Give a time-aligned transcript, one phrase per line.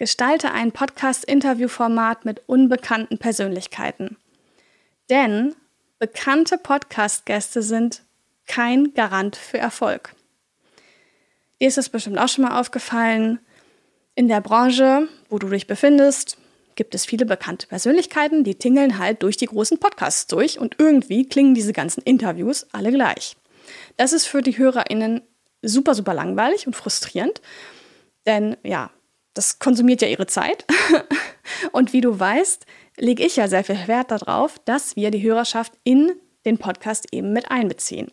[0.00, 4.16] Gestalte ein Podcast-Interview-Format mit unbekannten Persönlichkeiten.
[5.10, 5.54] Denn
[5.98, 8.00] bekannte Podcast-Gäste sind
[8.46, 10.14] kein Garant für Erfolg.
[11.60, 13.40] Dir ist es bestimmt auch schon mal aufgefallen,
[14.14, 16.38] in der Branche, wo du dich befindest,
[16.76, 21.28] gibt es viele bekannte Persönlichkeiten, die tingeln halt durch die großen Podcasts durch und irgendwie
[21.28, 23.36] klingen diese ganzen Interviews alle gleich.
[23.98, 25.20] Das ist für die HörerInnen
[25.60, 27.42] super, super langweilig und frustrierend,
[28.24, 28.90] denn ja,
[29.34, 30.64] das konsumiert ja ihre Zeit.
[31.72, 32.66] Und wie du weißt,
[32.96, 36.12] lege ich ja sehr viel Wert darauf, dass wir die Hörerschaft in
[36.44, 38.10] den Podcast eben mit einbeziehen.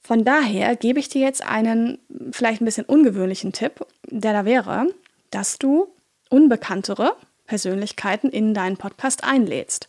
[0.00, 1.98] Von daher gebe ich dir jetzt einen
[2.32, 4.86] vielleicht ein bisschen ungewöhnlichen Tipp, der da wäre,
[5.30, 5.88] dass du
[6.28, 9.88] unbekanntere Persönlichkeiten in deinen Podcast einlädst.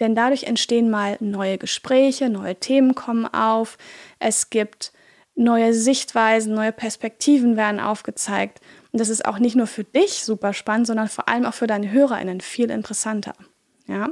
[0.00, 3.78] Denn dadurch entstehen mal neue Gespräche, neue Themen kommen auf,
[4.20, 4.92] es gibt
[5.34, 8.60] neue Sichtweisen, neue Perspektiven werden aufgezeigt
[8.92, 11.66] und das ist auch nicht nur für dich super spannend, sondern vor allem auch für
[11.66, 13.34] deine HörerInnen viel interessanter.
[13.86, 14.10] Ja?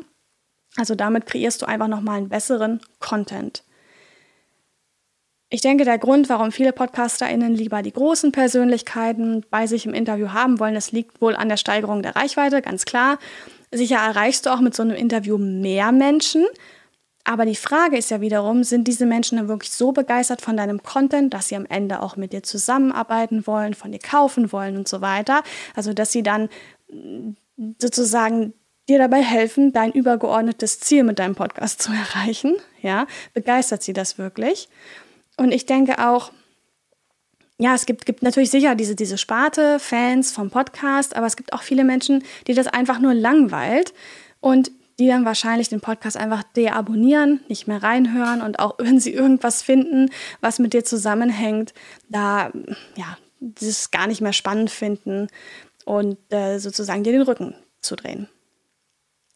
[0.77, 3.65] Also damit kreierst du einfach nochmal einen besseren Content.
[5.49, 10.31] Ich denke, der Grund, warum viele PodcasterInnen lieber die großen Persönlichkeiten bei sich im Interview
[10.33, 13.19] haben wollen, das liegt wohl an der Steigerung der Reichweite, ganz klar.
[13.71, 16.45] Sicher erreichst du auch mit so einem Interview mehr Menschen,
[17.27, 20.85] aber die Frage ist ja wiederum, sind diese Menschen dann wirklich so begeistert von deinem
[20.85, 24.87] Content, dass sie am Ende auch mit dir zusammenarbeiten wollen, von dir kaufen wollen und
[24.87, 25.43] so weiter?
[25.75, 26.49] Also, dass sie dann
[26.89, 27.31] mm,
[27.81, 28.55] sozusagen
[28.89, 32.55] dir dabei helfen, dein übergeordnetes Ziel mit deinem Podcast zu erreichen.
[32.81, 34.69] Ja, begeistert sie das wirklich?
[35.37, 36.31] Und ich denke auch,
[37.59, 41.53] ja, es gibt, gibt natürlich sicher diese, diese Sparte, Fans vom Podcast, aber es gibt
[41.53, 43.95] auch viele Menschen, die das einfach nur langweilt
[44.39, 49.13] und die dann wahrscheinlich den Podcast einfach deabonnieren, nicht mehr reinhören und auch wenn sie
[49.13, 51.75] irgendwas finden, was mit dir zusammenhängt,
[52.09, 52.51] da
[52.97, 55.29] ja, das gar nicht mehr spannend finden
[55.85, 58.29] und äh, sozusagen dir den Rücken zu drehen.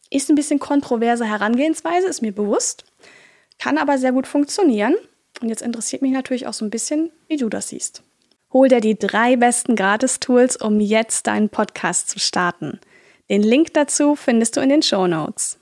[0.09, 2.83] Ist ein bisschen kontroverse Herangehensweise, ist mir bewusst,
[3.59, 4.95] kann aber sehr gut funktionieren.
[5.41, 8.03] Und jetzt interessiert mich natürlich auch so ein bisschen, wie du das siehst.
[8.51, 12.81] Hol dir die drei besten Gratis-Tools, um jetzt deinen Podcast zu starten.
[13.31, 15.57] Den Link dazu findest du in den Show Notes.